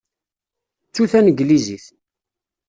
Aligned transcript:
Ttu 0.87 1.03
taneglizit. 1.11 1.85